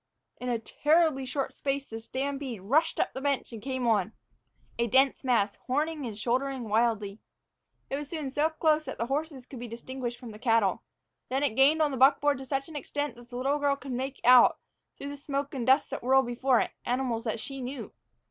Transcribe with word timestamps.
In 0.37 0.49
a 0.49 0.57
terribly 0.57 1.27
short 1.27 1.53
space 1.53 1.91
the 1.91 1.99
stampede 1.99 2.63
rushed 2.63 2.99
up 2.99 3.13
the 3.13 3.21
bench 3.21 3.53
and 3.53 3.61
came 3.61 3.85
on, 3.85 4.13
a 4.79 4.87
dense 4.87 5.23
mass, 5.23 5.57
horning 5.67 6.07
and 6.07 6.17
shouldering 6.17 6.63
wildly. 6.69 7.19
It 7.87 7.97
was 7.97 8.09
soon 8.09 8.31
so 8.31 8.49
close 8.49 8.85
that 8.85 8.97
the 8.97 9.05
horses 9.05 9.45
could 9.45 9.59
be 9.59 9.67
distinguished 9.67 10.17
from 10.17 10.31
the 10.31 10.39
cattle. 10.39 10.81
Then 11.29 11.43
it 11.43 11.53
gained 11.55 11.83
on 11.83 11.91
the 11.91 11.97
buckboard 11.97 12.39
to 12.39 12.45
such 12.45 12.67
an 12.67 12.75
extent 12.75 13.15
that 13.15 13.29
the 13.29 13.37
little 13.37 13.59
girl 13.59 13.75
could 13.75 13.91
make 13.91 14.19
out, 14.23 14.57
through 14.97 15.09
the 15.09 15.17
smoke 15.17 15.53
and 15.53 15.67
dust 15.67 15.91
that 15.91 16.01
whirled 16.01 16.25
before 16.25 16.59
it, 16.61 16.71
animals 16.83 17.25
that 17.25 17.39
she 17.39 17.61
knew. 17.61 17.93